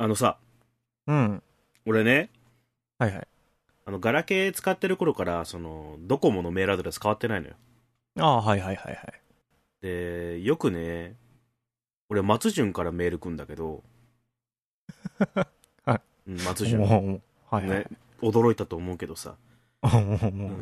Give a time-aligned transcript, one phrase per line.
[0.00, 0.38] あのさ、
[1.06, 1.42] うん。
[1.84, 2.30] 俺ね、
[2.98, 3.28] はいはい。
[3.84, 7.54] あの、ガラケー使ってる頃から、その、ドコモのメールアドレス変わってないのよ。
[8.18, 9.20] ああ、はいはいはいはい。
[9.82, 11.16] で、よくね、
[12.08, 13.84] 俺、松潤からメール来んだけど、
[15.84, 16.80] はいうん松潤。
[16.80, 17.20] はい
[17.50, 17.84] はいね。、
[18.22, 19.34] 驚いたと思うけどさ、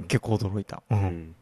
[0.08, 0.82] 結構驚いた。
[0.90, 0.96] う。
[0.96, 1.34] うんん。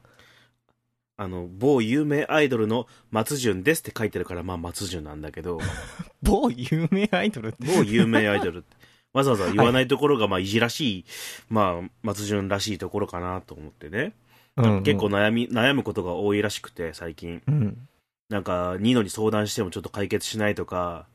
[1.19, 5.59] あの、某有名アイドルの松潤ですって書いてるから、まあ松潤なんだけど、
[6.23, 7.57] 某有名アイドルって。
[7.67, 8.77] 某有名アイドルって、
[9.13, 11.05] わざわざ言わないところが、 まあいじらしい、
[11.49, 14.13] まあ松潤らしいところかなと思ってね。
[14.57, 15.07] うん結構。
[15.07, 17.43] 悩み、悩むことが多いらしくて、最近。
[17.47, 17.89] うん。
[18.29, 21.07] なんか、ニーノに相談してもちょっと解決しないとか、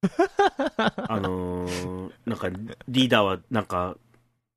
[0.76, 2.48] あのーなんか、
[2.88, 3.96] リーダーはなんか、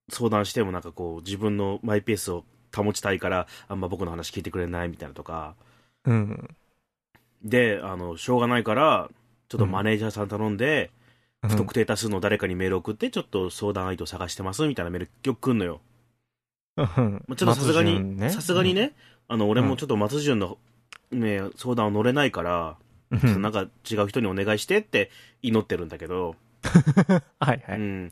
[0.10, 5.56] 相談してもなんかこう、自分のマイペースを保ちたいから、あんま僕の話聞いてくれないみたいなとか、
[6.06, 6.56] うん。
[7.44, 9.10] で、あの、しょうがないから、
[9.50, 10.92] ちょっとマネージャーさん頼んで、
[11.48, 15.82] 不特定多数の誰かにメール送って、ちょっと相談相手を探してますみたいなメールよく来んのよ。
[16.78, 17.24] うん。
[17.28, 18.74] まあちょっとさすがに、さすがに。
[18.74, 18.94] ね、
[19.28, 20.58] あの、俺もちょっと松潤の、
[21.12, 22.78] ね、相談は乗れないから、
[23.10, 26.36] なんか違う人にお願いしてって祈ってるんだけど、
[27.40, 27.80] はいはい。
[27.80, 28.12] うん。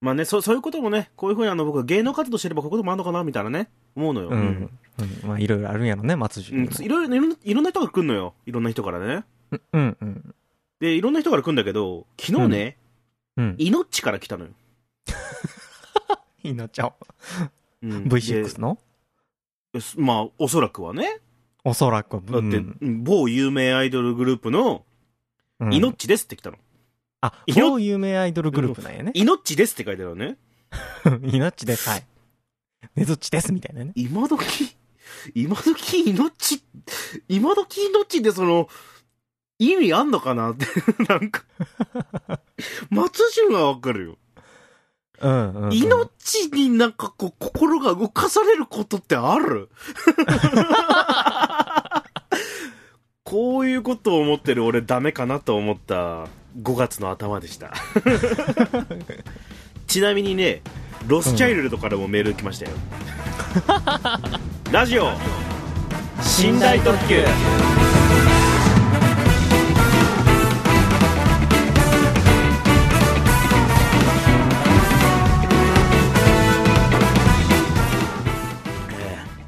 [0.00, 4.28] まあね、そそういうこともね、こういうふうにあの僕芸能活動してればこういうこともあるのかなみたいなね、思うのよ。
[4.28, 4.36] うん。
[4.38, 6.44] うんまあ、いろいろあるんやろね、松うん。
[6.44, 6.84] 潤にも。
[6.84, 8.34] いろいろ、いろんな、いろんな人が来るのよ。
[8.46, 9.24] いろんな人からね。
[9.72, 10.34] うんうん。
[10.80, 12.76] で、いろんな人から来るんだけど、昨日ね、
[13.36, 13.54] うん。
[13.58, 14.50] イノッチから来たのよ。
[16.42, 16.92] いいなっちゃう。
[17.82, 18.78] うん、 V6 の？
[19.72, 21.20] でまあ、おそらくはね。
[21.64, 22.20] おそらく。
[22.30, 24.84] だって、うん某有名アイドルグループの、
[25.58, 26.58] うんイノッチですって来たの。
[27.20, 29.12] あ、イノ某有名アイドルグループなんやね。
[29.14, 30.36] イノッチですって書いてあるのね。
[31.32, 31.88] イノッチです。
[31.88, 32.04] はい。
[32.94, 33.92] ねずっちです、みたいなね。
[33.96, 34.44] 今時、
[35.34, 36.62] 今時イノッチ、
[37.28, 38.68] 今時イノッチってその、
[39.58, 40.66] 意味あんのかなって、
[41.08, 41.42] なんか、
[42.90, 44.18] 松潤はわかるよ。
[45.20, 45.72] うんうんうん。
[45.72, 49.70] イノッチになんかこう、心が動かされることってある？
[53.24, 56.28] こういうことを思ってる俺ダメかなと思った
[56.62, 57.72] 5月の頭でした。
[59.86, 60.62] ちなみにね、
[61.06, 62.72] ロスチャイルドからもメール来ましたよ。
[64.72, 65.12] ラジオ
[66.42, 67.24] 寝台特急え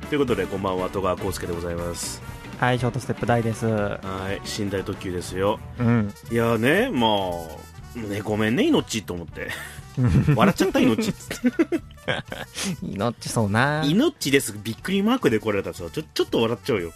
[0.01, 3.67] ーということでこんばんは戸川浩介でございますはい、ショートステップ大です。
[3.67, 3.99] は
[4.33, 5.61] い寝台特急ですよ。
[5.79, 6.13] うん。
[6.31, 7.07] いやーねま
[7.97, 9.51] あねごめんね命と思って。
[10.35, 11.09] 笑っちゃった命。
[11.09, 11.13] イ
[12.97, 13.85] ノッチそうな。
[13.87, 14.59] 命です。
[14.63, 16.93] びっくりマークで来られたらさちょちょっと笑っちゃうよ。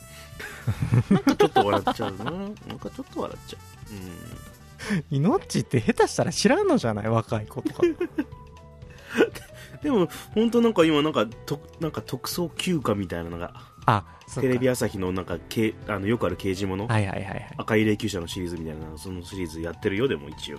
[1.10, 2.24] なんかちょっと笑っちゃうな。
[2.24, 3.58] なんかちょっと笑っちゃ
[3.90, 4.92] う。
[4.94, 5.04] うん。
[5.10, 7.08] イノッチって下手したら知らんのじゃない？
[7.08, 7.82] 若い子とか。
[9.82, 13.52] でも本当なんか今なんかとなんか特捜休暇みたいなのが
[13.86, 14.04] あ、
[14.40, 17.54] テレビ朝日のなんかけあのよくある刑事もの、はいはいはいはい。
[17.56, 20.58] 赤い霊柩車のシリーズみたいなそのシリーズやってるよでも一応、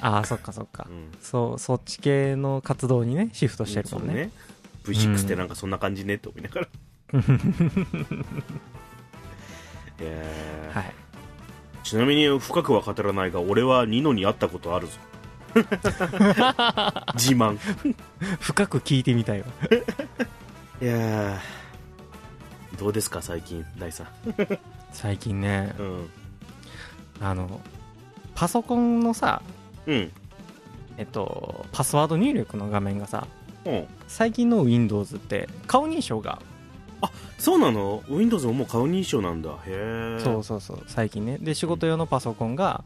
[0.00, 0.86] あ、そっかそっか。
[0.88, 0.92] う。
[0.92, 4.30] ん、そう、そっち系の活動にね、シフトしてるもんね。
[4.84, 6.68] そう V6 ってなんかそんな感じねって思いながら、
[10.00, 10.78] えー。
[10.78, 10.92] はい。
[11.82, 14.92] ちなみに深くは語らないが俺はニノに会ったことあるぞ。
[17.14, 17.58] 自慢。
[18.40, 19.46] 深く聞いてみたいわ。
[20.82, 21.63] いやー
[22.78, 24.06] どうですか最近大さん？
[24.92, 26.10] 最近ね、うん
[27.20, 27.60] あの、
[28.34, 29.42] パソコンのさ、
[29.86, 30.10] うん
[30.96, 33.26] えっと、パスワード入力の画面がさ、
[33.64, 36.40] うん最近の Windows って顔認証が、
[37.38, 39.50] そうなの ?Windows ももう顔認証なんだ。
[39.50, 40.20] へえ。
[40.22, 41.38] そうそうそう、最近ね。
[41.38, 42.84] で、仕事用のパソコンが、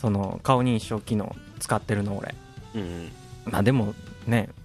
[0.00, 2.34] その顔認証機能使ってるの、俺。
[2.74, 3.12] うんうん。
[3.52, 3.94] まあでも
[4.26, 4.61] ね、うん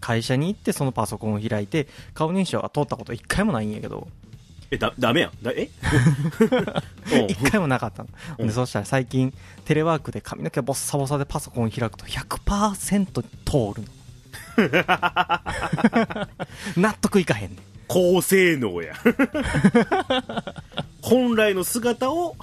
[0.00, 4.06] 会社に行ってそのパソコンを開いて、顔認証が通ったこと一回もないんやけど、
[4.70, 5.30] え、だ、ダメやん。
[5.42, 5.70] だえ？
[7.28, 8.08] 一回もなかったの。
[8.38, 9.32] うんで、そしたら最近、
[9.64, 13.24] テレワークで髪の毛ボッサボサでパソコンを開くと100%通
[13.80, 13.88] るの。
[16.76, 17.58] 納得いかへんねん。
[17.86, 18.92] 高性能や。
[21.00, 22.36] 本来の姿を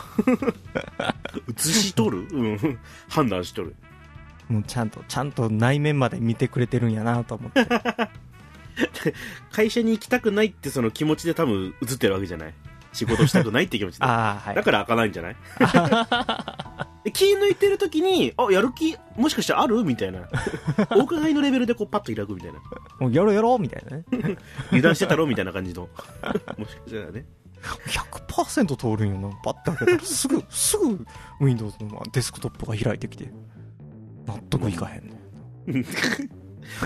[1.55, 2.27] 映し取る？
[2.31, 2.79] うん。
[3.07, 3.75] 判断しとる。
[4.49, 7.65] もうちゃんと、ちゃんと内面まで見てくれてるんやなと思って。
[9.51, 12.53] 会社に行きたくないってその気持ちで多分映ってるわけじゃない？
[12.91, 14.03] 仕事したくないって気持ちで。
[14.05, 14.63] ああ、はいだ。
[14.63, 15.35] から開かないんじゃない？
[17.05, 19.83] で気抜いてる時に、あ、やる気、もしかしてある？
[19.83, 20.27] みたいな。
[20.91, 22.59] お伺いのレベルでこうパッと開くみたいな。
[22.99, 24.03] もうやろうやろうみたいなね。
[24.67, 25.25] 油断してたろ？
[25.27, 25.87] みたいな感じの。
[26.57, 27.25] もしかしたらね。
[27.87, 29.35] 100%通るんよな。
[29.43, 31.05] パッて開けたらすぐ、すぐ
[31.39, 33.31] Windows のデスクトップが開いてきて。
[34.25, 35.85] 納得いかへんね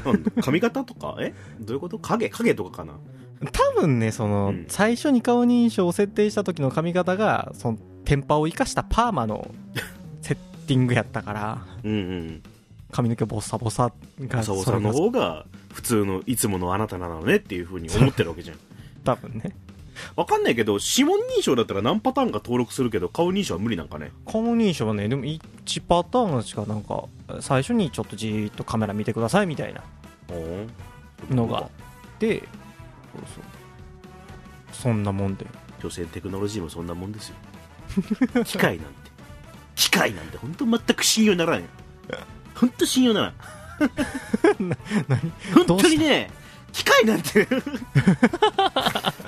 [0.06, 1.15] なんだ髪型とか？
[1.19, 1.33] え？
[1.59, 2.00] どういうこと？
[2.00, 2.30] 影？
[2.30, 2.94] 影とかかな？
[3.51, 4.65] 多分ねその、うん。
[4.68, 9.50] 最初に顔認証を設定した時の髪型がそのテンパを生かしたパーマの
[10.21, 10.38] セッ
[10.68, 12.44] ティングやったからうんうん。
[12.91, 18.57] 髪の毛ボサボサがボサボサの方が普通のいつものあなたなのねっていうふうに思ってるわけじゃん。
[19.06, 19.56] 多分ね
[20.15, 24.11] わかんないけど指紋認証だったら何パターンか登録するけど顔認証は無理なんかね？
[24.25, 25.39] 顔認証はねでも1
[25.87, 27.05] パターンしかなんか
[27.41, 29.81] 最初にちょっとじーっとカメラ見てくださいみたいな
[31.29, 31.57] のが。
[31.59, 31.69] あっ
[32.19, 33.43] てそうそう。
[34.71, 35.45] そんなもんで。
[35.81, 37.35] 女性テクノロジーもそんなもんですよ。
[38.43, 39.09] 機械なんて。
[39.75, 41.67] 機械なんて本当全く信用ならんよ
[42.53, 43.33] 本当信用ならん
[45.07, 45.31] 何？
[45.55, 46.29] 本当にね
[46.71, 47.48] 機械なんて。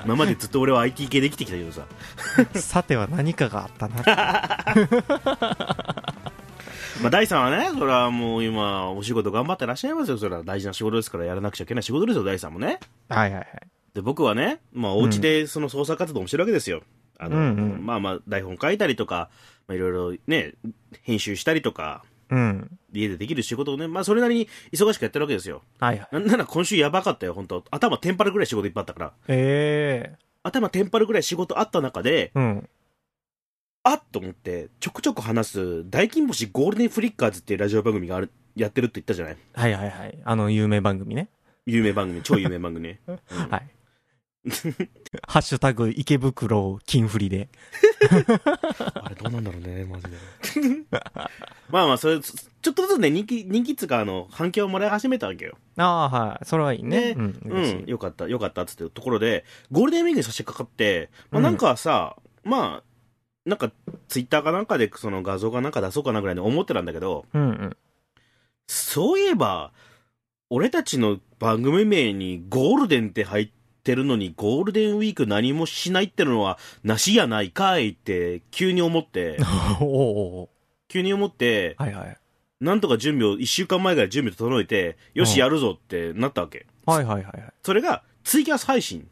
[0.05, 1.85] 今までずっと俺は IT 系で生きてきたけどさ。
[2.59, 4.03] さては何かがあったな
[7.01, 10.17] まあ大さんはねそれはもう今お仕事頑張ってらっしゃいますよ。
[10.17, 12.79] それは大事な仕事ですからやらなくちゃいけない仕事ですよ大さんもね。
[13.09, 13.47] はいはいはい。
[13.93, 16.81] で僕はね、まあ、お家でその創作活動もしてるわけですよ。
[17.19, 17.85] あの、うんうん。
[17.85, 19.29] まあまあ、台本書いたりとか、
[19.67, 20.53] まあ、いろいろね、
[21.03, 22.79] 編集したりとか、うん。
[22.93, 25.61] 家でできる仕事をね、まあ、それなりに忙しくやってるわけですよ。
[25.79, 26.07] はいはい。
[26.13, 27.63] なんなら今週やばかったよ、本当。
[27.69, 29.13] 頭テンパるぐらい仕事いっぱいあったから。
[29.27, 30.17] ええ。
[30.43, 32.69] 頭テンパるぐらい仕事あった中で、うん。
[33.83, 39.37] あっと思って、ちょくちょく話す、大金星ゴールデンフリッカーズっていうラジオ番組がある、やってるって言ったじゃない？
[39.53, 40.17] はいはいはい。
[40.23, 41.29] あの有名番組ね。
[41.65, 42.99] 有名番組、超有名番組ね。
[43.07, 43.19] うん。
[43.49, 43.69] はい。
[45.27, 47.49] ハッシュタグ池袋金振りで
[48.01, 50.03] あれどうなんだろうね、マジ
[50.61, 50.85] で。
[51.69, 55.57] まあまあ、それ、ちょっとずつね、人気、人気っつうか、あの、反響をもらい始めたわけよ。
[55.77, 56.45] ああはい。
[56.45, 57.13] それはいいね。
[57.13, 57.15] ね。
[57.17, 62.83] うんうん、よかった、よかったっつってところで、ゴールデンウィークに差し掛かって、まあなんかさ、まあ、
[63.45, 63.71] なんか、
[64.07, 67.77] ツイッターかなんかでその画像かなんか出そうかなぐらいに思ってたんだけど、うんうん。
[68.67, 69.71] そういえば、
[70.49, 73.60] 俺たちの番組名にゴールデンって入って
[73.95, 79.37] るのに、ゴールデンウィーク何もしないってのは、なしやないかいって、急に思って、
[80.87, 82.17] 急に思って、はいはい。
[82.59, 85.39] なんとか準備を、一週間前ぐらい準備整えて、よし、うん。
[85.39, 86.67] やるぞってなったわけ。
[86.85, 87.53] はいはいはいはい。
[87.63, 89.07] それが、ツイキャス配信。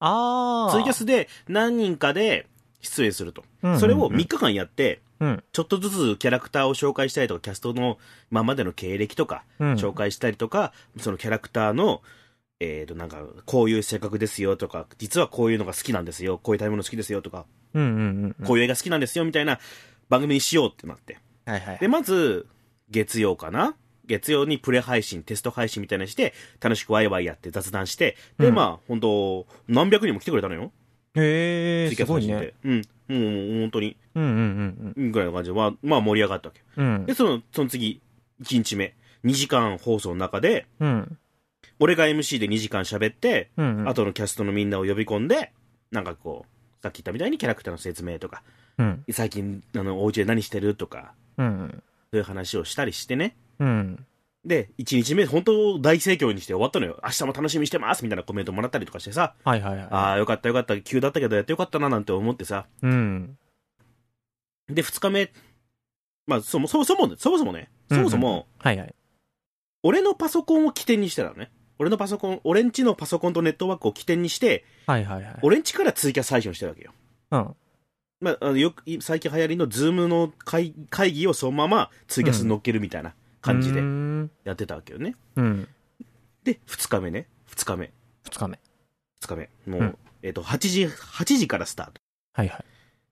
[0.00, 2.46] ああツイキャスで何人かで
[2.82, 3.44] 出演すると。
[3.62, 3.80] うんうんうん。
[3.80, 5.42] それを3日間やって、うん。
[5.52, 7.98] ちょっとずつキャラクターを紹介したりとか、キャストの
[8.30, 9.72] 今までの経歴とか、うん。
[9.74, 12.02] 紹介したりとか、そのキャラクターの、
[12.64, 19.58] えっ、と、なんか、こういう性格ですよとか、実はこういうのが好きなんですよ、こういう食べ物好きですよとか、うんうんうんうんこういう映画好きなんですよみたいな
[20.08, 21.18] 番組にしようってなって。
[21.44, 22.46] はいはいで、まず、
[22.90, 23.76] 月曜かな？
[24.06, 30.72] 月曜にプレ配信、テスト配信みたいなのして、楽しくワイワイやって雑談して、で、うんまあ、本当何百人も来てくれたのよ。
[31.14, 32.52] へえツイキャすごいね。
[32.64, 32.82] うん。
[33.08, 36.62] もう、本当に、うんうんうんぐらいの感じで、まあ、まあ盛り上がったわけ。
[36.76, 38.00] うんうんで、その、その次、
[38.42, 38.94] 1日目、
[39.24, 41.18] 2時間放送の中で、うん
[41.80, 43.88] 俺が MC で2時間喋って、うんうん。
[43.88, 45.52] 後のキャストのみんなを呼び込んで、
[45.90, 48.42] なんかこう、さっき言ったみたいにキャラクターの説明とか、
[48.78, 49.04] うん。
[49.10, 51.82] 最近、あの、お家で何してるとか、うん
[52.12, 53.36] そういう話をしたりしてね。
[53.58, 54.06] うん。
[54.44, 57.00] で、1日目、本当大盛況にして終わったのよ。
[57.02, 59.86] 明日も楽しみにしてますみたいなコメントもらったりとかしてさ、はいはいはい。
[59.90, 62.66] ああ、よかったよかった、急だったけどやってよかったななんて思ってさ。
[62.82, 63.36] うん。
[64.68, 65.32] で、2日目、
[66.26, 68.94] まあ、そもそもそもね、そもそもね、そもそも、はいはい。
[69.82, 71.50] 俺のパソコンを起点にしてたのね。
[71.78, 76.92] 俺のパソコン、俺んちのパソコンとネットワークを起点にして、はいはいはい俺んちからツイキャス配信をしてるわけよ。
[77.30, 77.56] うん
[78.20, 85.16] まあ、あのよく、最近流行りのズームの会会議をそのままツイキャスに乗っけるみたいな感じでうんやってたわけよね。
[85.36, 85.68] うん
[86.44, 87.26] で、2日目ね。
[87.50, 87.90] 2日目。
[88.24, 88.60] 2日目
[89.20, 89.50] 2日目。
[89.66, 92.00] もう、うんえっ、と、8時、8時からスタート。
[92.34, 92.64] はいはい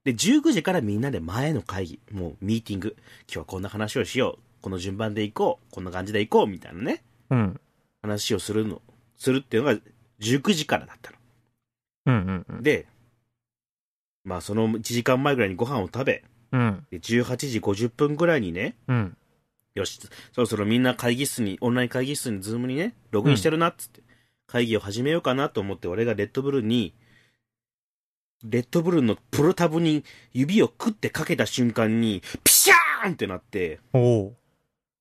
[0.04, 2.96] で、19時からみんなで前の会議、もうミーティング。
[3.28, 4.42] 今日はこんな話をしよう。
[4.60, 5.72] この順番で行こう。
[5.72, 6.46] こんな感じで行こう。
[6.48, 7.04] みたいなね。
[7.30, 7.60] うん
[8.02, 8.82] 話をするの、
[9.16, 9.80] するっていうのが
[10.20, 11.16] 19時からだったの。
[12.06, 12.62] うんうんうん。
[12.62, 12.86] で、
[14.24, 16.86] まあその1時間前ぐらいにご飯を食べ、うん。
[16.90, 19.16] で18時50分ぐらいにね、うん。
[19.74, 19.98] よし、
[20.32, 24.02] そろそろみんな会議室に、オンライン会議室にズームにね、ログインしてるなっつって、
[24.46, 26.94] 会議を始めようかなと思って俺がレッドブルに、
[28.44, 34.36] レッドブルのプロタブに指をクッてかけた瞬間に、ピシャーンってなって、おお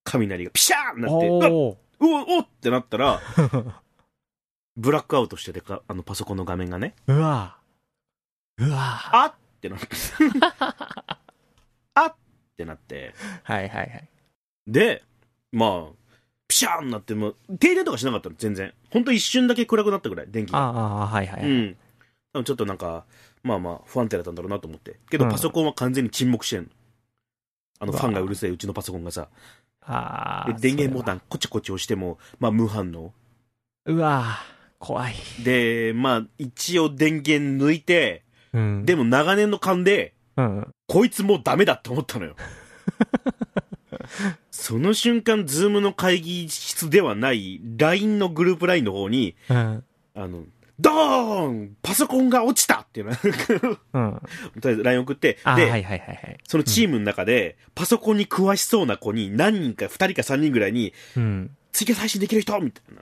[0.03, 3.21] 雷がピシャーンなって、おおってなったら、
[4.75, 7.57] ブラックアウトしててか、あのパソコンの画面がね、うわ
[8.57, 9.87] うわあっってなって、
[11.93, 12.15] あっっ
[12.57, 14.07] てなって、はいはいはい
[14.67, 15.03] で、
[15.51, 15.91] まあ、
[16.47, 18.73] ピシャーンなって、もう、停電とかしなかったの、全然。
[18.89, 20.59] ほんと一瞬だけ暗くなったぐらい、電気が。
[20.59, 21.77] ああはいはいはいうん。
[22.33, 23.05] 多分ちょっとなんか、
[23.43, 24.99] まあまあ、不安定だったんだろうなと思って。
[25.09, 26.69] けど、うんパソコンは完全に沈黙してんの。
[27.79, 29.29] あの、うわファンがうるせえ、うちのパソコンがさ、
[29.81, 31.17] あ電源ボタン。
[31.17, 33.13] ンコチコチ押しても、まあ無反応。
[33.85, 34.37] うわ
[34.79, 35.15] 怖い。
[35.43, 38.23] で、まあ一応電源抜いて、
[38.53, 38.85] うん。
[38.85, 40.67] でも長年の勘で、うん。
[40.87, 42.35] こいつもうダメだって思ったのよ。
[44.51, 49.83] その瞬間、ズームの会議室ではない LINE のグループ LINE の方に、うん。
[50.13, 50.43] あの、
[50.81, 53.33] ドーンパソコンが落ちたっていうのとり
[53.93, 54.15] うん。
[54.15, 54.21] あ
[54.65, 56.37] えず LINE 送って、で、はいはいはいはい。
[56.47, 61.55] そのチームの中で、パソコンに詳しそうな子に何人か、2人か3人ぐらいに、うん。
[61.71, 63.01] ツイキャス配信できる人みたいな。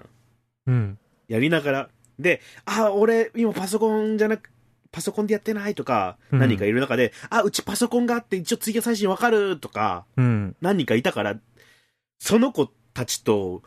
[0.67, 0.97] うん。
[1.27, 1.89] やりながら。
[2.19, 4.51] で、あ、俺、今パソコンじゃなく、
[4.91, 10.55] パソコンでやってないとか、うん何人かいる中で、あ、うちパソコンがあって一応ツイキャス配信わかるとか、うん。
[10.61, 11.37] 何人かいたから、
[12.19, 13.63] その子たちと、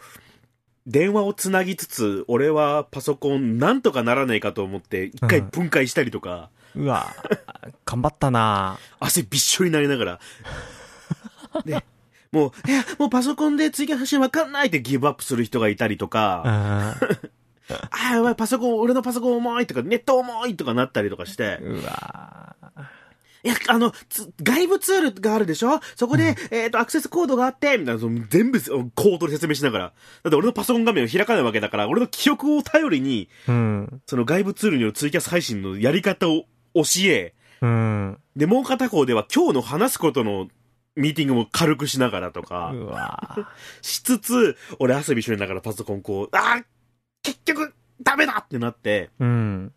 [0.86, 7.14] 電話をつなぎつつ、俺はパソコンなんとかならないかと思って、一回分解したりとか、うわ
[7.84, 8.78] 頑張ったな。
[8.98, 10.20] 汗びっしょりになりながら。
[11.64, 11.84] で、
[12.32, 16.96] もう、いや、もうパソコンでツイキャス配信わかんないってギブアップする人がいたりとか、 あ
[18.10, 22.56] あやばい、パソコン、俺のパソコン重いとか、ネット重いとかなったりとかして、うわ
[23.44, 25.80] いや、あの、つ外部ツールがあるでしょ？
[25.96, 28.60] そこで、えっ、と、アクセスコードがあって、みたいな、全部
[28.94, 29.84] コードで説明しながら。
[29.86, 29.92] だ
[30.28, 34.02] って俺のパソコン画面を開かないわけだから、俺の記憶を頼りに、うん。
[34.06, 36.44] その外部ツールによるツイキャス配信のやり方を
[36.74, 38.18] 教え、うん。
[38.36, 40.48] で、もう片方では今日の話すことの
[40.94, 43.48] ミーティングも軽くしながらとか、うわ
[43.80, 46.64] しつつ、俺汗びっしながらパソコンこう、あー
[47.22, 49.72] 結局、ダメだってなって、うん。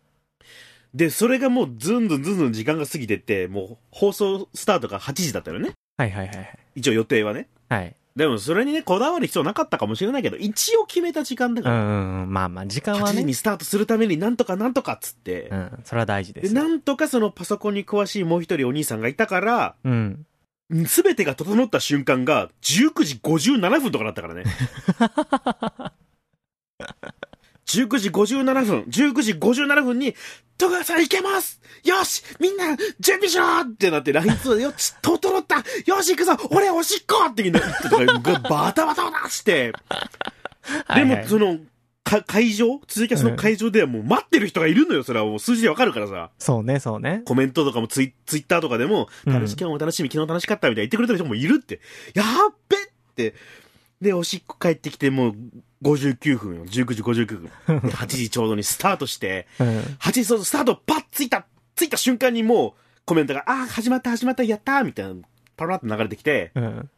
[0.96, 5.72] で、それがもうずんずんずんずん時間が過ぎてって、もう放送スタートが8時だったよね。
[5.98, 6.58] はいはいはいはい。
[6.74, 7.48] 一応予定はね。
[7.68, 7.94] はい。
[8.16, 12.32] でもそれにね、こだわる必要なかったかもしれないけど、一応決めた時間だうから、んうん。
[12.32, 13.18] まあまあ、時間8はね。
[13.18, 15.80] 時にスタートするためになんとかなんとかっつってう、ん。
[15.84, 16.40] それは大事で。
[16.40, 20.26] ですなんとかそのパソコンに詳しいもう一人お兄さんがいたから、うん。
[20.86, 24.44] すべてが整った瞬間が19時57分とかだったからね。
[27.66, 30.14] 19時57分、19時57分に、
[30.58, 31.60] 戸川さん行けます！
[31.84, 32.22] よし！
[32.40, 33.60] みんな準備しろ！
[33.60, 35.56] ってなって LINE 通でよし整った！
[35.84, 36.36] よし行くぞ！
[36.50, 37.26] 俺おしっこ！
[37.30, 37.98] って言ってとか、
[38.48, 39.72] バタバタバタして、
[40.94, 41.58] でも、その、
[42.04, 42.80] か会場？
[42.86, 45.02] 続きはその会場ではもう待ってる人がいるのよ。
[45.02, 45.26] それは。
[45.26, 46.30] もう数字でわかるからさ。
[46.38, 47.22] そうね、そうね。
[47.24, 49.32] コメントとかもツイツイッターとかでも、うん。
[49.32, 51.80] 楽し、今日も楽しみ、昨日楽しかったみたいな言ってくれてる人もいるって。
[52.14, 52.80] やっべっ
[53.16, 53.34] て。
[54.00, 55.34] で、おしっこ帰ってきてもう
[55.94, 56.66] 59分よ。
[56.66, 57.44] 19時59分。
[57.44, 57.50] で
[57.94, 59.78] 8時ちょうどにスタートして、うん。
[60.00, 62.72] 8時そうスタートパッついたついた瞬間にもう
[63.04, 65.14] コメントが、ああ、始まった始まった、やったーみたいな、
[65.56, 66.90] パラッと流れてきて、うん。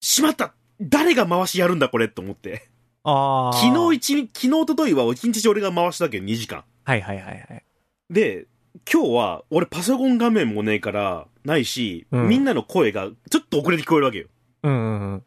[0.00, 2.68] しまった誰が回しやるんだこれと思って。
[3.04, 3.52] ああ。
[3.52, 6.64] 昨日一日、昨日、おとといは一日中俺が回したけど2時間。
[6.84, 7.64] はいはいはいはい。
[8.10, 8.46] で、
[8.92, 14.26] 今日は俺パソコン画面もねえから、ないし、うんみんなの声がちょっと遅れて聞こえるわけよ。
[14.62, 15.24] うんうんうん。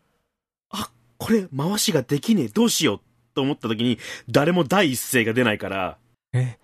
[1.18, 3.00] これ回しができねえ、どうしよう
[3.34, 5.98] と思った時に、誰も第一声が出ないから、
[6.34, 6.58] え？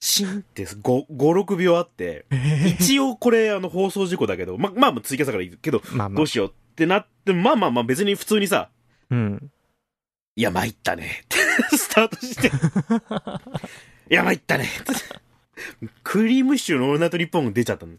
[0.00, 2.76] シンって5、5、6秒あって、え？
[2.78, 6.26] 一応これあの放送事故だけど、ま、まあまあ追加さからいいけど、まあまあどう。
[6.26, 8.70] しようってなって、まあまあまあ別に普通にさ、
[9.10, 9.50] うん。
[10.36, 11.24] いや参ったね
[11.76, 12.48] スタートして、
[14.10, 14.68] いや参ったね
[16.02, 17.92] クリームシチューのオールナイトニッポンが出ちゃったの。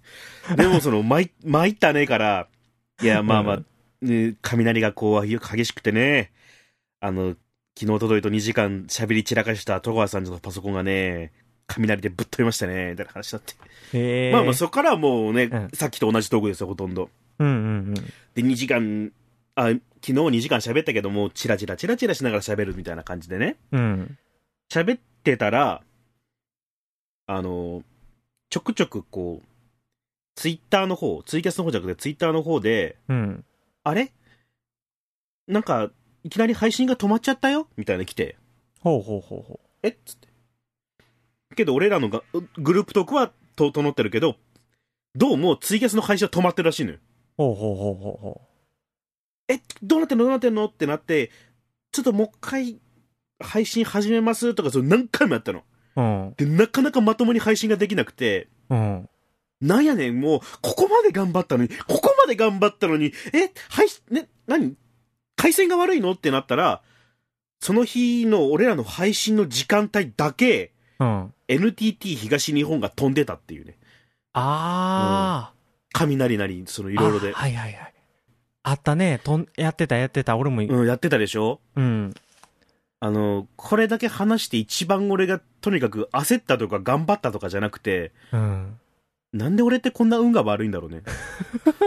[0.55, 2.47] でもその、参参ったねから、
[3.01, 3.59] いやまあまあ、
[4.01, 6.31] ね、雷がこう激しくてね、
[6.99, 7.35] あの、
[7.77, 11.31] 昨日届いと2時間喋り散らかした戸川さんのパソコンがね、
[11.67, 14.31] 雷でぶっ飛びましたね、みたいな話になって。
[14.31, 17.09] まあまあそこからはもうね、うんさっきと同じトークですよ、ほとんど。
[17.39, 17.93] うんうんうん。
[17.93, 18.01] で、
[18.37, 19.11] 2時間、
[19.55, 23.57] あ、昨日2時間喋ったけども、チラチラチラチラしながら喋るみたいな感じでね。
[23.71, 24.17] うん。
[24.71, 25.81] 喋ってたら、
[27.27, 27.83] あの、
[28.49, 29.47] ちょくちょくこう、
[30.35, 33.45] ツイッターの方、ツイキャスの方じゃなくてツイッターの方で、うん。
[33.83, 34.11] あれ？
[35.47, 35.91] なんか、
[36.23, 37.67] いきなり配信が止まっちゃったよ？
[37.77, 38.37] みたいなの来て、
[38.79, 39.89] ほうほうほうほえ？
[39.89, 40.27] っつって。
[41.55, 42.23] けど俺らのが
[42.57, 44.35] グループトークはと整ってるけど、
[45.15, 46.97] どうもツイキャスの配信は止まってるらしいのよ。
[46.97, 47.01] う。
[47.37, 48.41] ほうほうほうほうほ
[49.47, 50.23] え、どうなってんの？
[50.25, 50.65] どうなってんの？
[50.67, 51.31] ってなって、
[51.91, 52.79] ちょっともう一回
[53.39, 55.63] 配信始めますとか、それ何回もやったの。
[55.95, 56.01] う。
[56.01, 56.33] うん。
[56.37, 59.09] で、なかなかまともに配信ができなくて、うん。
[59.61, 64.75] なんやねん、もう、ここまで頑張ったのに、ここまで頑張ったのに、え、配信、ね、何？
[65.35, 66.11] 回線が悪いの？
[66.11, 66.81] ってなったら、
[67.59, 71.33] その日の俺らの配信の時間帯だけ、うん。
[71.47, 73.77] NTT 東日本が飛んでたっていうね。
[74.33, 75.53] あ
[75.93, 77.01] 雷なり、そのいあ。
[77.01, 77.33] ろいろであ。
[77.33, 77.93] はいはいはい。
[78.63, 79.19] あったね。
[79.23, 80.37] とん、やってたやってた。
[80.37, 81.59] 俺も、うん、やってたでしょ？
[81.75, 82.13] うん。
[82.99, 88.79] あの、これだけ話して一番俺がとにかく焦ったとか頑張ったとかじゃなくて、うん。
[89.33, 91.03] なんで俺ってこんな運が悪いんだろうね。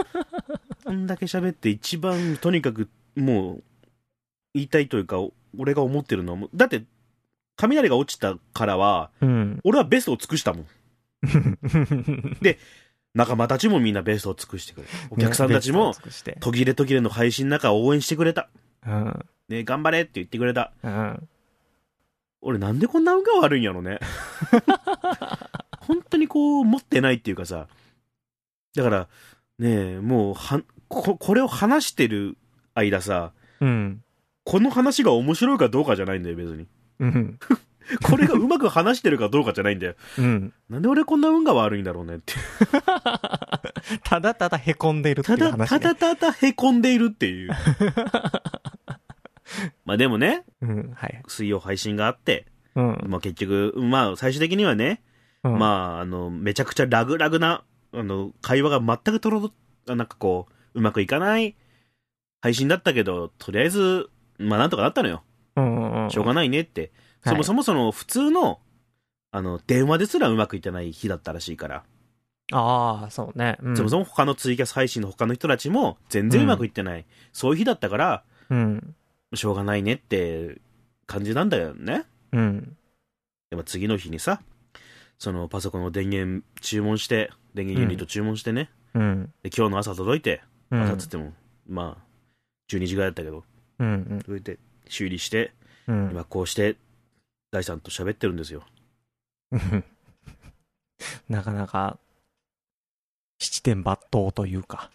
[0.91, 3.63] んだけ喋って一番とにかくもう
[4.53, 5.17] 言いたいというか
[5.57, 6.83] 俺が思ってるのはもうだって
[7.55, 9.59] 雷が落ちたからはうん。
[9.63, 10.65] 俺はベストを尽くしたもん
[13.13, 15.93] 仲間たちもみんなベストを尽くしてくれお客さんたちも。
[16.41, 18.49] 途切れ途切れの配信の中応援してくれた
[18.85, 19.25] うん。
[19.49, 21.27] ね頑張れって言ってくれたうん。
[22.41, 23.99] 俺なんでこんな運が悪いんやろね
[25.87, 27.67] 本当にこう持ってないっていうかさ
[28.75, 29.07] だから
[29.59, 32.37] ねえもうはここれを話してる
[32.73, 34.01] 間さうん。
[34.43, 36.67] この話が面白いかどうかじゃないんだよ別に
[36.99, 37.39] うん。
[38.03, 40.53] これがうまく話してるかどうかじゃないんだようん。
[40.69, 42.33] なんで俺こんな運が悪いんだろうねって
[44.03, 45.79] ただただ凹んでいるっていただう話、ね。
[45.79, 47.51] ただただへこんでいるっていう
[49.85, 50.91] まあでもねうん。
[50.95, 51.21] はい。
[51.27, 52.99] 水曜配信があって、うん。
[53.07, 55.01] まあ、結局まあ最終的にはね
[55.45, 59.51] うん、まあ、あの、めちゃくちゃラグラグな、あの、会話が全くとろ
[59.85, 61.55] ど、なんかこう、うまくいかない
[62.41, 64.09] 配信だったけど、とりあえず、
[64.39, 65.23] まあなんとかなったのよ。
[65.55, 66.09] うんうんうん。
[66.09, 66.81] しょうがないねって。
[66.81, 66.91] はい
[67.25, 68.59] そもそもその普通の、
[69.31, 71.83] あの、電話ですらうまくいってない日だったらしいから、
[72.51, 73.57] ああ、そうね。
[73.63, 77.05] うん、そもそも他のツイキャス配信の他の人たちも全然うまくいってない。
[77.33, 78.95] そういう日だったから、うん。
[79.33, 80.61] しょうがないねって
[81.07, 82.05] 感じなんだよね。
[82.31, 82.77] うん。
[83.49, 84.41] でも次の日にさ、
[85.17, 89.33] そのパソコンの電源注文して、電源ユニット注文してね、うん。
[89.43, 90.41] で今日の朝届いて、
[90.71, 90.81] うん。
[90.81, 91.33] 朝っつっても、
[91.67, 92.03] まあ、
[92.71, 93.43] 12時ぐらいだったけど、
[93.79, 94.19] うん。
[94.25, 95.53] 届いて、修理して、
[95.87, 96.09] うん。
[96.11, 96.77] 今こうして、
[97.51, 98.63] 大さんと喋ってるんですよ。
[99.51, 99.83] うん。
[101.29, 101.97] なかなか、
[103.39, 104.89] 七点抜刀というか。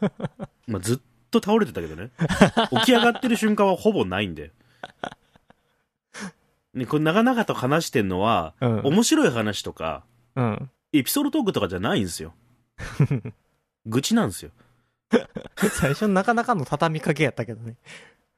[0.66, 0.98] まあ、ずっ
[1.30, 2.10] と倒れてたけどね。
[2.70, 4.52] 起き上がってる瞬間はほぼないんで。
[6.74, 8.80] ね、これ長々と話してんのは、うん。
[8.84, 10.04] 面白い話とか、
[10.36, 10.70] うん。
[10.92, 12.34] エピソードトークとかじゃないんですよ。
[13.86, 14.50] 愚痴なんですよ。
[15.72, 17.76] 最初なかなかの畳みかけやったけどね。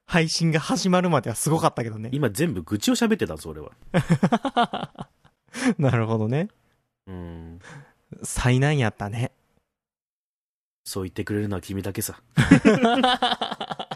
[0.06, 2.10] 配信が始まるまではすごかったけどね。
[2.12, 3.72] 今全部愚痴を喋ってたんです、俺は。
[5.78, 6.48] なるほどね。
[7.06, 7.58] うん。
[8.22, 9.32] 災難やったね。
[10.84, 12.20] そう言ってくれるのは君だけさ。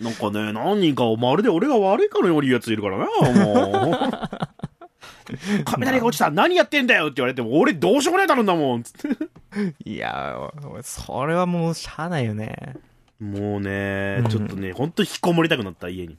[0.00, 3.06] なんかね、何人かまるで俺が悪いかのように言うやついるからな、
[3.44, 3.98] もう。
[5.64, 9.08] 雷が落ちた何やってんだよって言われても、俺どうしようもないだろんだもんつって
[9.84, 12.76] いやー、それはもうしゃあないよね。
[13.18, 16.16] もうねうん、ちょっとね、ほんと引きこもりたくなった、家に。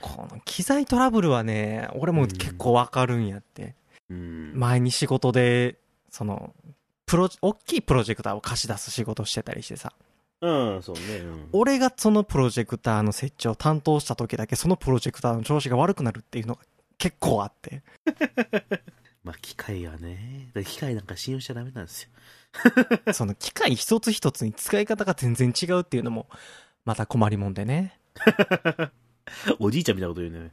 [0.00, 3.74] この機材トラブルはね、俺も結構わかるんやって。
[4.10, 4.52] うん。
[4.54, 5.76] 前に仕事で、
[6.10, 6.52] その、
[7.06, 9.92] プロ、大きいプロジェクターを貸し出す仕事してたりしてさ。
[10.44, 11.02] うん、そうね。
[11.24, 16.60] うん俺がそのプロジェクターの設置を担当した時だけそのプロジェクターの調子が悪くなるっていうのが
[16.98, 17.82] 結構あって。
[19.24, 22.10] まあ、機械はね、だから機械なんか信用しちゃダメなんですよ。
[23.14, 26.28] その機械一つ一つに使い方が全然違うっていうのも、
[26.84, 27.98] また困りもんでね。
[29.58, 30.50] おじいちゃんみたいなこと言うね。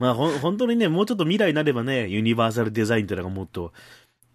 [0.00, 3.74] まあ、ほん、本当にね、もうちょっと未来になればね、ユニバーサルデザインというのがもっと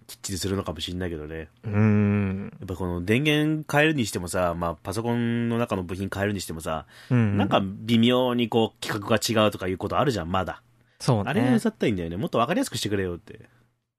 [0.08, 1.50] きっちりするのかもしれないけどね。
[1.64, 2.54] うーん。
[2.60, 7.38] やっぱこの電源変えるにしてもさ、まあ、パソコンの中の部品変えるにしてもさ、うん。
[7.38, 10.62] なんか微妙にこう、規格が違うとかいうことあるじゃん、まだ。
[11.00, 11.30] そうね。
[11.30, 12.18] あれがうざったいんだよね。
[12.18, 13.40] もっとわかりやすくしてくれよって。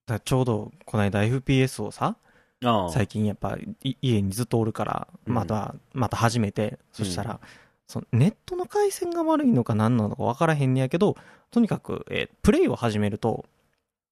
[0.06, 2.16] だちょうど、この間 FPS をさ、
[2.64, 2.90] ああ。
[2.90, 7.40] 最近やっぱい家にずっとおるから、うんまた、また始めて、そしたら、
[7.88, 11.16] そのネットの回線が悪いのか何なのか分からへんねやけど、
[11.50, 13.55] とにかく、えープレイを始めると、うん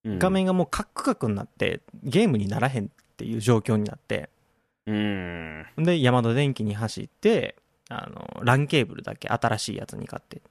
[0.04, 4.28] 画面がもうカックカクになって、ゲームにならへんっていう状況になって、
[4.86, 5.66] うん。
[5.78, 7.56] で、ヤマダ電機に走って、
[7.88, 10.42] あの、ランケーブルだけ新しいやつに買って。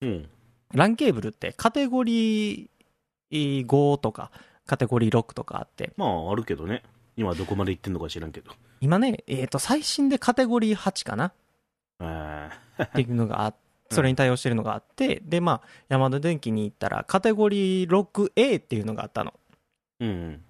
[0.00, 0.28] うん。
[0.72, 4.30] ランケーブルってカテゴリー5とか、
[4.66, 6.82] カテゴリー6とかあって、まあ、あるけどね。
[7.16, 8.52] 今どこまで行ってんのか知らんけど。
[8.80, 11.32] 今ね、えっ、と、最新でカテゴリー8かな
[11.98, 12.50] あ
[12.82, 13.54] っていうのがあっ
[13.90, 19.34] それに対応してるのがあって、で、まあ、山田電機に行ったら、カテゴリー 6A っていうのがあったの。
[20.00, 20.42] うん。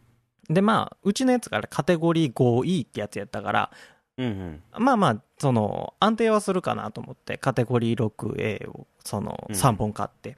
[0.48, 3.70] で、まあ、うちのやつがカテゴリー 5E ってやつやったから、
[4.18, 4.62] うんうん。
[4.84, 10.36] まあまあ、その、安定はするかなと思って、カテゴリー 6A を、その、うん3本買って、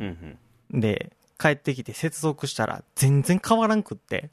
[0.00, 0.38] うん
[0.70, 4.30] で、帰ってきて接続したら、全然変わらんくって、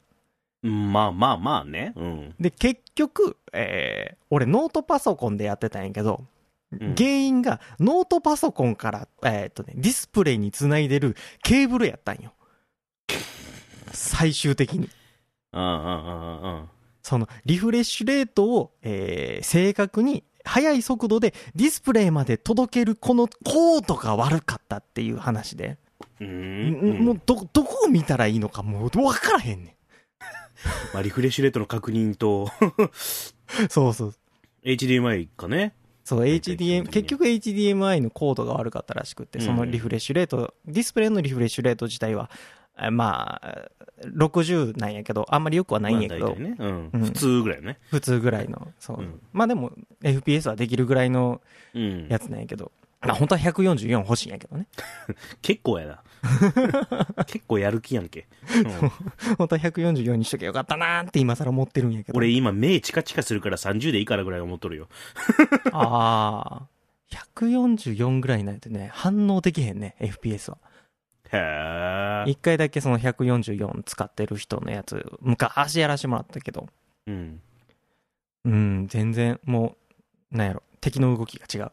[0.64, 0.92] うん。
[0.92, 1.92] まあまあまあね。
[1.94, 2.34] うん。
[2.40, 6.28] で、結局、えー、俺ノートパソコンでやってたんやけど、うん
[6.72, 12.32] 原因がノートパソコンから、えーっとね、ディスプレイにつないでるケーブルやったんよ。
[13.92, 14.88] 最終的に。
[15.52, 16.68] うんうんうんうん。
[17.02, 25.76] そのリフレッシュレートを、えー正確に速い速度でディスプレイまで届けるこのコードが悪かったっていう話で、
[26.20, 27.04] うんん。
[27.04, 29.76] もうど、どこを見たらいいのかもう分からへんね
[30.92, 32.48] まあ、リフレッシュレートの確認と、
[33.68, 34.14] そうそう。
[34.64, 35.74] HDMI かね。
[36.04, 42.30] そう、HDM、結局 HDMI のコードが悪かったらしくて、そのリフレッシュレート、ディスプレイのリフレッシュレート自体は、
[42.80, 43.68] えまあ、
[44.06, 46.56] 60なんやけど、あんまり良くはないんやけどね。
[46.58, 46.90] うん。
[46.92, 47.78] うん普通ぐらいね。
[47.90, 49.00] 普通ぐらいの、そう。
[49.00, 51.40] うんまあでも、FPS はできるぐらいの
[51.74, 52.08] うん。
[52.08, 54.66] やつなんやけど、まあ本当は144欲しいんやけどね。
[55.42, 56.02] 結構やな。
[57.26, 58.26] 結構やる気やんけ。
[58.54, 58.64] う ん
[59.36, 62.16] 本当は144にしときゃよかったなーって今更思ってるんやけど。
[62.16, 64.88] 俺今目チカチカするから30でいいからぐらい思っとるよ。
[65.72, 66.66] ああ、
[67.10, 70.58] 144ぐらいになるとね、反応できへんね、FPS は。
[71.32, 72.30] へえ。
[72.30, 76.68] 一回だけその144使ってる人のやつ、昔やらしてもらったけど、
[77.06, 77.40] うん。
[78.44, 79.76] うん、全然も
[80.32, 81.72] う、なんやろ、敵の動きが違う。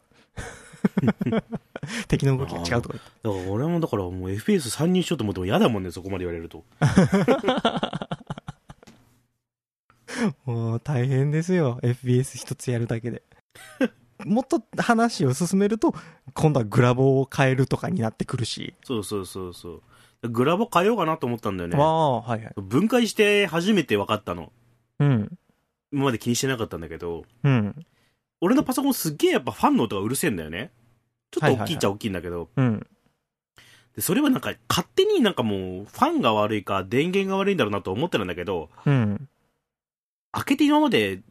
[2.07, 2.95] 敵の動きが違うとか。
[2.95, 6.63] だから俺もだからもう FPS 参入しようと思っても嫌だもんね、そこまで言われると。
[10.45, 13.23] もう大変ですよ、FPS 一つやるだけで。
[14.25, 15.93] もっと話を進めると、
[16.33, 18.73] 今度はグラボを変えるとかになってくるし。
[18.83, 19.81] そうそうそうそ
[20.23, 20.29] う。
[20.29, 21.81] グラボ変えようかなと思ったんだよねあ。
[21.81, 22.53] あ、はいはい。
[22.57, 24.51] 分解して初めて分かったの。
[24.99, 25.37] うん。
[25.91, 27.85] 今まで気にしてなかったんだけど、うん。
[28.41, 30.71] 俺のパソコンすっげえやっぱファンの音がうるせえんだよね。
[31.31, 32.87] ちょっと大きいっちゃ大きいんだけど、うん。
[33.95, 39.27] でそれはなんか勝手になんかもうファンが悪いか電源が悪いんだろうなと思ってるんだけど、うん。
[40.31, 41.21] 開けて今まで、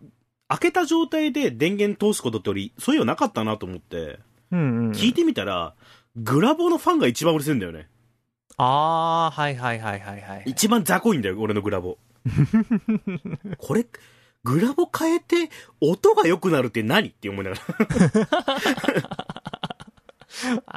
[0.49, 4.19] 開けた状態で電源通すことって俺、そういうのなかったなと思って、
[4.51, 4.91] うん、うん。
[4.93, 5.75] 聞いてみたら、
[6.17, 7.89] グラボのファンが一番うるせえんだよね。
[8.57, 10.43] ああ、はいはいはいはいはい。
[10.47, 11.99] 一番雑魚いんだよ、俺のグラボ。
[13.59, 13.87] これ、
[14.45, 17.57] グラボ変えて、音が良くなるって何って思いなが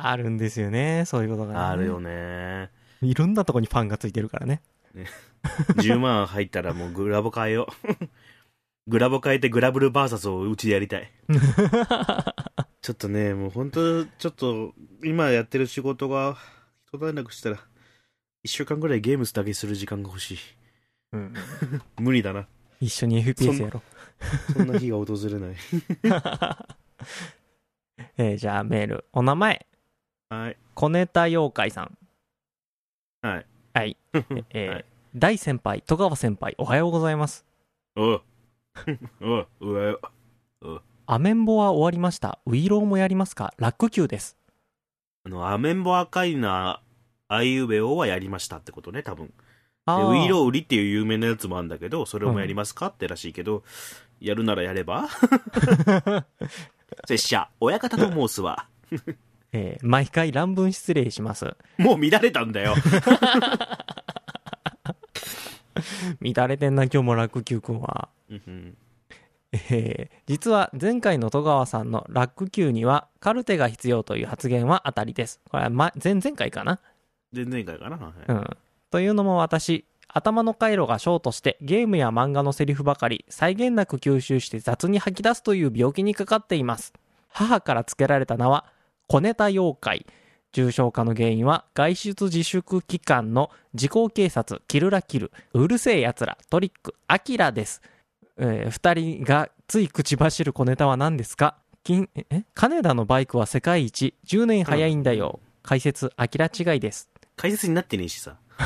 [0.08, 1.70] あるんですよね、そういうことが、ら。
[1.70, 2.00] あるよ。
[2.00, 2.70] ね。
[3.02, 4.62] いろんなとこにファンがついてるからね。
[5.78, 8.10] 10万入ったらもうグラボ変えよう。
[8.90, 11.12] グラボ変えてグラブルバーサスをうちでやりたい。
[12.82, 16.38] ちょっとね、もう本当ちょっと、今やってる仕事が、
[16.92, 17.60] 一段落したら、
[18.42, 20.38] 一週間ぐらいゲームだけする時間が欲しい。
[21.12, 21.34] うん。
[22.00, 22.48] 無理だな。
[22.80, 23.84] 一緒に FPS やろ
[24.54, 25.52] そんな日が訪れない。
[25.52, 25.56] う。
[28.18, 29.06] えーじゃあメール。
[29.14, 29.68] お名前、
[30.30, 30.58] はい。
[30.76, 31.98] 小ネタ妖怪さん。
[33.22, 33.46] はい。
[33.74, 33.98] はい。
[34.52, 37.44] えーはい大先輩、戸川先輩、おはようございます。
[37.96, 38.22] おう。
[39.22, 40.00] おう、うわよ。
[41.08, 42.38] アメンボは終わりました。
[42.46, 43.56] ウイローもやりますか？
[43.58, 44.38] ラック級です。
[45.26, 46.84] あの、アメンボ赤いな、
[47.28, 49.30] あいうべおはやりましたってことね、多分。
[49.30, 49.34] で
[49.88, 53.64] あーウイロウリっていう有名なやつもあるんだけど、それもやりますか、ってらしいけど、
[54.20, 55.08] やるならやれば？
[57.08, 58.68] 拙者、親方と申すわ。
[59.52, 61.56] えー毎回乱文失礼します。
[61.78, 62.76] もう乱れたんだよ。
[66.22, 68.10] 乱れてんな、今日もラック級くんは。
[68.30, 68.78] うん
[69.52, 75.40] えー実は前回の戸川さんのラック級にはカルテが必要という発言は当たりです。
[75.50, 76.80] これは、ま、前々回かな？
[77.36, 77.98] 前々回かな？
[77.98, 78.58] はいうん。
[78.92, 86.94] というのも私、頭の回路がショートしてゲームや漫画のセリフばかり際限なく吸収して雑に吐き出すという病気にかかっています。
[87.30, 88.66] 母から付けられた名は
[89.12, 90.06] 小ネタ妖怪。
[90.52, 97.82] 重症化の原因は外出自粛期間の時効警察、キルラキル、うるせえ奴ら、トリック、アキラです。
[98.38, 101.56] えー二人がつい口走る小ネタは何ですか？
[101.84, 102.26] 金え？
[102.30, 105.40] え金田のバイクは世界一、10年早いんだよ。
[105.64, 107.10] 解説、アキラ違いです。
[107.36, 108.38] 解説になってねえしさ。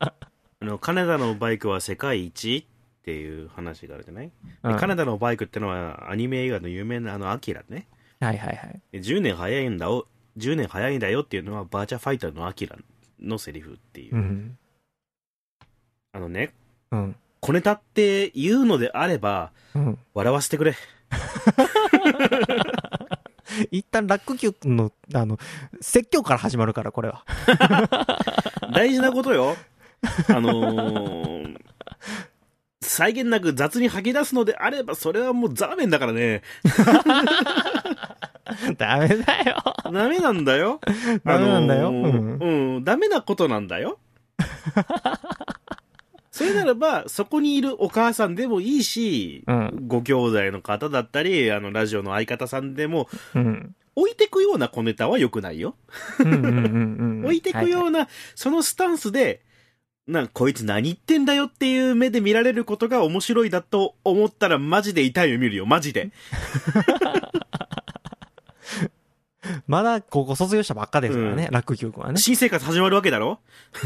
[0.00, 0.16] あ
[0.60, 2.66] の、金田のバイクは世界一
[3.00, 4.32] っていう話があるじゃない、で
[4.64, 7.86] うん金田のバイクってのはアニメ映画の有名なあのアキラね。
[8.22, 8.80] はいはいはい。
[8.92, 10.06] で10年早いんだよ、
[10.38, 12.76] 10年早いんだよっていうのはバーチャファイターのアキラ
[13.20, 14.14] のセリフっていう。
[14.14, 14.58] うん。
[16.12, 16.52] あのね、
[16.92, 17.16] うん。
[17.40, 19.98] 小ネタって言うのであれば、うん。
[20.14, 20.74] 笑わせてくれ。
[23.70, 25.38] 一旦ラック級の、あの、
[25.80, 27.24] 説教から始まるから、これは。
[28.72, 29.56] 大事なことよ。
[30.28, 31.58] あのー、
[32.80, 36.42] 際限なく雑に吐き出すのであれば、それはもうザーメンだからね。
[38.78, 39.62] ダメだよ。
[39.84, 40.80] ダメなんだよ。
[41.24, 43.98] ダメなんだよあのーうん、ダメなことなんだよ。
[46.30, 49.84] それならば、そこにいるお母さんでもいいし、うん。
[49.86, 53.74] ご兄弟の方だったり、あの、ラジオの相方さんでも、うん。
[53.94, 55.76] 置いてくような小ネタは良くないよ。
[56.18, 59.42] 置いてくような、そのスタンスで、
[60.06, 66.10] なんこいつ何言ってんだよっていう目で見られることが面白いだと思ったらマジで痛い目見るよ、マジで。
[69.72, 72.18] まだ高校卒業したばっかですからね、ラック級君はね。
[72.18, 73.40] 新生活始まるわけだろ？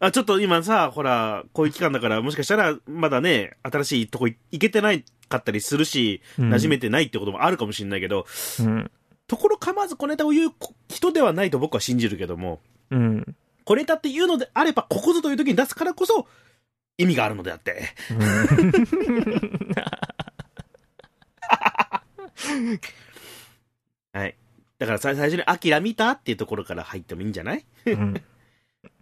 [0.00, 8.26] あ、ちょっと今さ、ほら、こういう期間だから、もしかしたら、まだね、新しいとこい行けてないかったりするし、うん馴染めてないってこともあるかもしれないけど、
[8.58, 8.90] うん。
[9.28, 10.52] ところ構わず小ネタを言う
[10.88, 13.36] 人ではないと僕は信じるけども、うん。
[13.64, 16.26] 小ネタっていうのであれば、ここぞという時に出すからこそ、
[16.96, 17.84] 意味があるのであって。
[24.12, 24.34] はい。
[24.78, 27.64] だからさ最初に、アキラ見たっていうところから入ってもいいんじゃない？
[27.86, 28.14] うん。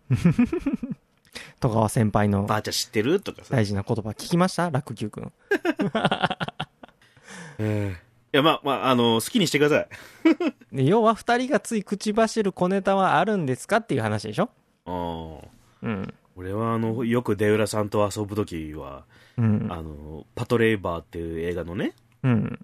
[1.61, 3.21] 戸川先輩のばあちゃん知ってる？
[3.21, 3.55] とかさ。
[3.55, 4.71] 大事な言葉聞きました？
[4.71, 5.33] ラック Q 君。
[7.59, 7.63] い
[8.33, 9.83] や、まあ、まあ、あの、好きにしてくださ
[10.73, 10.77] い。
[10.77, 14.51] で 要は二人がつい口走る小ネタはあるんですかっていう話でしょ？
[14.87, 15.49] ああ。
[15.83, 16.15] うん。
[16.37, 19.05] 俺は、あの、よく出浦さんと遊ぶときは、
[19.39, 19.69] うん。
[19.71, 22.59] あの、パトレーバーっていう映画のね、うん。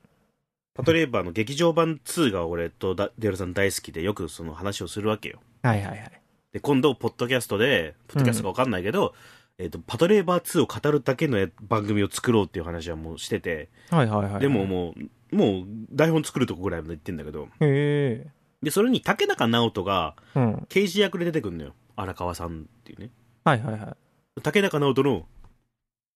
[0.75, 5.41] パトレーバーの劇場版2が俺とだ出浦さん大好きで、よくその話をするわけよ。
[5.63, 6.23] はいはいはい。
[6.53, 9.15] で、今度、ポッドキャストで、ポッドキャストかわかんないけど、
[9.59, 14.41] えっ、と、パトレーバー2を語るだけのや番組を作ろうっていう話はもうしてて、はいはいはい。
[14.41, 14.95] でもも
[15.31, 18.27] う、もう台本作るとこぐらいまで言ってんだけど、へえ。
[18.63, 20.67] で、それに竹中直人がうん。
[20.69, 21.75] 刑事役で出てくるのよ。
[21.97, 23.11] 荒川さんっていうね。
[23.45, 23.97] はいはいは
[24.39, 24.41] い。
[24.43, 25.27] 竹中直人の、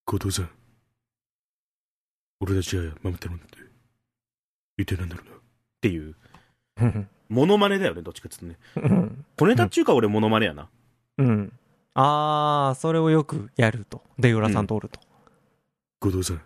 [0.06, 0.50] 後藤さん、
[2.40, 3.65] 俺たちは守ってるんだって、
[4.76, 5.36] 言ってなんだろうな。
[5.36, 5.38] っ
[5.80, 6.14] ていう、
[6.80, 8.56] う んモノマネだよね、どっちかっつうとね。
[8.76, 9.24] うん。
[9.36, 10.68] 小ネタっちゅうか俺モノマネやな。
[11.18, 11.52] うん。
[11.94, 14.02] あー、それをよくやると。
[14.18, 15.00] 出浦さんとおると。
[16.00, 16.42] 後藤さん。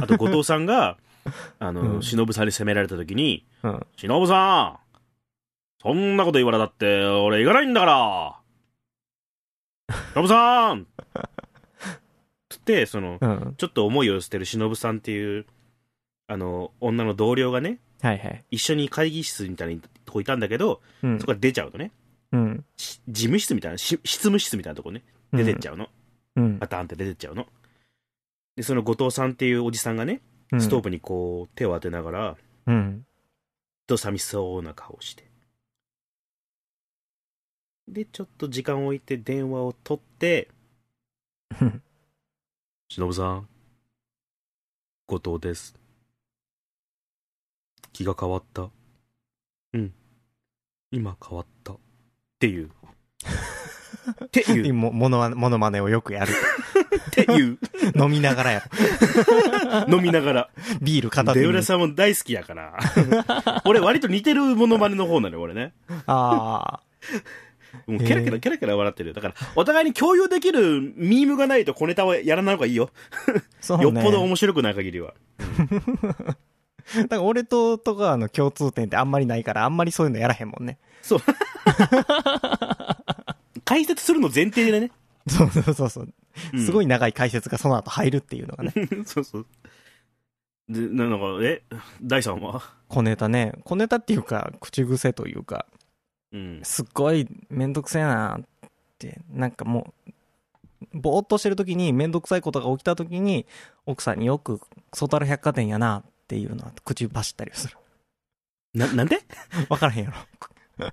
[0.00, 0.96] あと後藤さんが、
[1.58, 3.86] あの、うん忍さんに責められた時に、うん。
[3.96, 4.84] 忍さん
[5.82, 8.40] そんなこと言われたって、俺行かないんだから
[10.14, 10.86] 忍さん
[12.48, 13.54] つって、その、うん。
[13.58, 15.46] ちょっと思いを捨てる忍さんっていう、
[16.26, 18.44] あの、女の同僚がね、はいはい。
[18.50, 21.26] 一緒に会議室みたいなとこいたんだけど、うんそ。
[21.26, 21.90] こから出ちゃうとね、
[22.32, 22.64] うん。
[22.76, 25.88] し事務室みたいな、し執務室みたいなとこね、出てっちゃうの。
[26.36, 26.58] うん。
[26.58, 27.46] パターンって出てっちゃうの。
[28.56, 30.20] で、その後藤さんっていうおじさんがね、
[30.52, 30.60] うん。
[30.60, 33.06] ストーブにこう、手を当てながら、うん。
[33.86, 35.24] と寂しそうな顔をして。
[37.88, 40.48] で、ちょっと時間を置いて電話を取って、
[41.60, 41.82] うん
[42.88, 43.48] 忍さん、
[45.06, 45.74] 後藤です。
[47.94, 48.68] 気が変わった。
[49.72, 49.92] うん。
[50.90, 51.72] 今変わった。
[51.72, 51.76] っ
[52.40, 52.70] ていう。
[54.24, 54.74] っていう。
[54.74, 56.32] も、もの、ものまねをよくやる。
[56.32, 57.58] っていう。
[57.96, 58.62] 飲みながらや
[59.88, 60.42] 飲みながら。
[60.42, 60.48] ろ。
[60.82, 61.44] ビール片手に。
[61.44, 62.76] 出浦さんも大好きやから。
[63.64, 65.72] 俺割と似てるモノマネの方なのよ、俺ね。
[66.06, 66.80] あ
[67.86, 69.14] もうキャラキャへーラキャラキャラ笑ってるよ。
[69.14, 72.90] だから、お互いに共有できるミームがないと小ネタはやらない方がいいよ。
[73.28, 73.42] ー。
[73.60, 73.84] そうね。
[73.84, 75.14] よっぽど面白くない限りは。
[77.02, 80.78] だから俺ととかの共通点ってあんまりないから、あんまりそういうのやらへんもんね。
[83.64, 84.90] 解説するの前提でね。
[85.26, 86.04] そうそうそうそう。
[86.52, 88.72] うんすごい長い解説がその後入るっていうのがね。
[89.06, 89.46] そうそう。
[90.68, 91.62] で、ななんか、え、
[92.02, 92.62] 第3は？
[92.88, 93.52] 小ネタね。
[93.64, 95.66] 小ネタっていうか、口癖というか、
[96.32, 96.60] うん。
[96.62, 99.94] すっごいめんどくせえなって、なんかも
[100.92, 103.46] う、ぼーっとしてる時にめんどくさいことが起きた時に、
[103.86, 107.76] 奥さんによく、クソタル百貨店やなっていうのは口走ったりする。
[108.74, 109.20] な、なんで？
[109.68, 110.16] わからへんやろ。
[110.86, 110.92] わク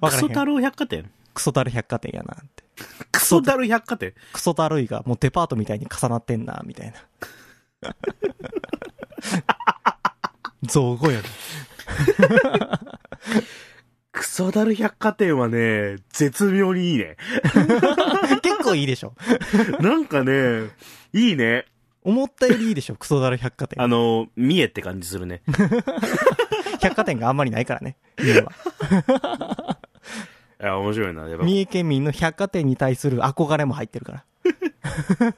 [0.00, 0.18] やろ。
[0.20, 1.10] ソ太郎百貨店？
[1.34, 2.64] クソタル百貨店やなって。
[3.12, 4.14] クソ太郎百貨店？
[4.32, 7.94] クソタルイがもうデパートみたいに重なってんな、みたいな。
[10.62, 11.28] 造語やね。
[14.12, 17.16] クソダル百貨店はね、絶妙にいいね。
[18.42, 19.14] 結構いいでしょ。
[19.80, 20.70] なんかね、
[21.12, 21.66] いいね。
[22.04, 23.86] 思ったよりいいでしょ、クソダル百貨店あ。
[23.88, 25.42] の、三重って感じするね。
[26.80, 27.96] 百貨店があんまりないからね。
[28.18, 28.52] 家は。
[30.60, 31.28] いや、面白いな。
[31.28, 34.24] やっぱ、三重県民の百貨店に対する憧れも入ってるから。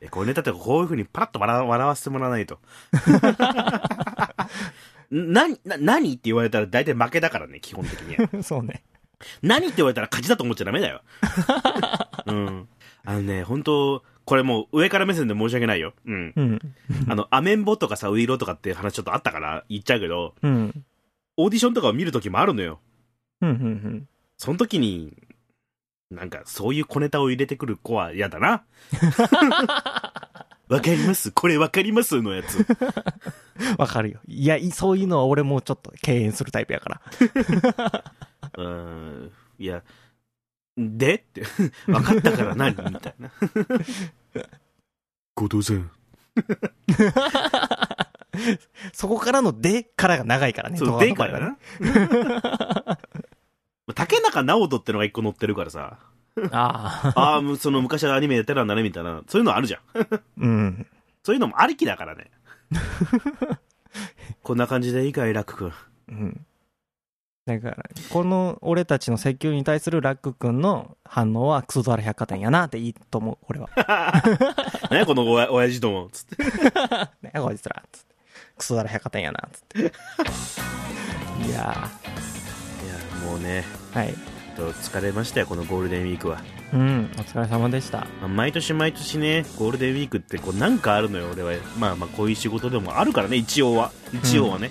[0.00, 2.58] えこういうネタってこういう風にパラッと笑笑わせてもらわないと。
[5.10, 8.42] な、な、何って言われたら大体負けだからね、基本的には。
[8.42, 8.82] そうね。
[9.42, 11.02] 何って言われたら勝ちだと思っちゃダメだよ。
[12.26, 12.68] うん。
[13.04, 15.92] あのね、本当これもう上から目線で申し訳ないよ。
[16.06, 16.32] うん。
[16.34, 16.60] うん。
[17.08, 20.84] あの、アメンボとかさ、ウイロとかって話ちょっとあったから言っちゃうけど、うん。
[21.36, 22.80] オーディションとかを見るときもあるのよ。
[23.42, 24.08] うん、うん、うん。
[24.38, 25.12] その時に、
[26.10, 28.64] なんか、そういう小ネタを入れてくる子は嫌だな。
[30.68, 31.30] わかります？
[31.30, 32.22] これわかります？
[32.22, 32.64] のやつ。
[33.76, 34.20] わかるよ。
[34.26, 37.00] いや、いそういうのは俺もちょっと敬遠するタイプやから。
[38.56, 38.68] うー
[39.26, 39.30] ん。
[39.58, 39.82] いや、
[40.76, 41.14] で？
[41.16, 41.42] って、
[41.86, 42.76] 分かったから何？
[42.90, 43.30] みたいな。
[45.34, 45.90] 後藤さん。
[48.92, 50.76] そこからのでからが長いからね。
[50.76, 51.56] そう、でからねな。
[53.94, 55.98] 竹中直人ってのが一個乗ってるからさ。
[56.50, 57.16] ああ。
[57.16, 59.22] ああ、その昔のアニメやってたんだね、みたいな。
[59.28, 59.80] そういうのあるじゃん。
[60.38, 60.86] うん。
[61.22, 62.30] そういうのもありきだからね。
[64.42, 65.72] こんな感じでいいかい、ラック君。
[66.08, 66.46] うん。
[67.46, 73.68] だから、この俺たちの説教に対するラック君の反応はクソドラ百貨店やなっていいと思う、俺は。
[74.90, 76.08] ねこのおや親父ども。
[76.10, 76.42] つって。
[77.22, 78.14] ねこいつら、つって。
[78.56, 79.78] クソドラ百貨店やな、つって。
[79.78, 79.88] いや
[81.50, 81.60] いや、
[83.26, 84.14] もうね、ー、はい。
[84.56, 86.40] と疲れましたよ、このゴールデンウィークは。
[86.72, 88.06] うん、お疲れ様でした。
[88.20, 91.52] まあ毎年毎年ね、ゴールデンウィークってこうなんかあるのよ、俺は。
[91.78, 93.90] まあまあこういう仕事でもあるからね、一応は。
[94.14, 94.70] 一応はね。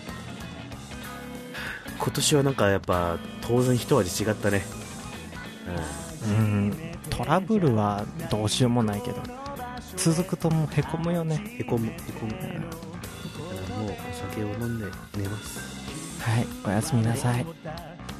[2.04, 4.62] 今年はなんかやっぱ当然一味違ったね。
[6.28, 6.74] うん、
[7.10, 9.22] トラブルはどうしようもないけど、
[9.96, 11.42] 続くともうへこむよね。
[11.42, 11.62] うん。
[11.62, 12.32] へこむ、へこむ。
[12.32, 12.50] だか
[13.70, 14.86] らもうお酒を飲んで
[15.18, 15.60] 寝ます。
[16.22, 17.46] はい、おやすみなさい。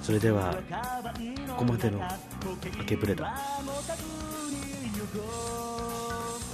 [0.02, 0.56] それでは、
[1.50, 2.00] ここまでの
[2.80, 3.38] 明けぶれだ。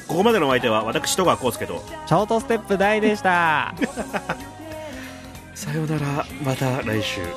[0.07, 3.75] ここまでのお相手は私、戸川浩介と、ショートステップ大でした。
[5.60, 7.19] さようなら、また来週。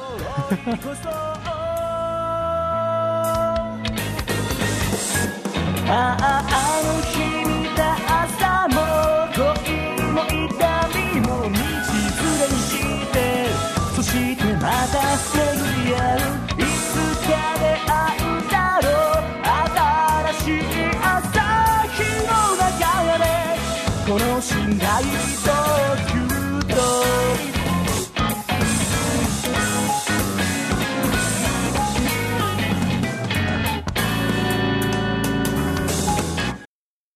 [5.88, 8.76] あああの日見た朝も
[9.34, 9.42] 恋
[10.12, 10.38] も痛
[10.94, 11.58] みも道連れ
[12.48, 12.70] にし
[13.12, 13.14] て
[13.96, 15.51] そしてまたね